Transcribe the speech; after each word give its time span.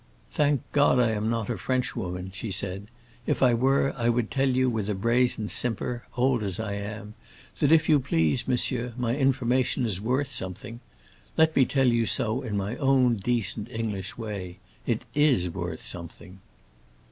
"Thank 0.31 0.63
God 0.71 0.99
I 0.99 1.11
am 1.11 1.29
not 1.29 1.47
a 1.47 1.59
Frenchwoman," 1.59 2.31
she 2.33 2.49
said. 2.49 2.87
"If 3.27 3.43
I 3.43 3.53
were, 3.53 3.93
I 3.95 4.09
would 4.09 4.31
tell 4.31 4.49
you 4.49 4.67
with 4.67 4.89
a 4.89 4.95
brazen 4.95 5.47
simper, 5.47 6.07
old 6.17 6.41
as 6.41 6.59
I 6.59 6.73
am, 6.73 7.13
that 7.59 7.71
if 7.71 7.87
you 7.87 7.99
please, 7.99 8.47
monsieur, 8.47 8.93
my 8.97 9.15
information 9.15 9.85
is 9.85 10.01
worth 10.01 10.31
something. 10.31 10.79
Let 11.37 11.55
me 11.55 11.65
tell 11.65 11.87
you 11.87 12.07
so 12.07 12.41
in 12.41 12.57
my 12.57 12.77
own 12.77 13.17
decent 13.17 13.69
English 13.69 14.17
way. 14.17 14.57
It 14.87 15.03
is 15.13 15.51
worth 15.51 15.83
something." 15.83 16.39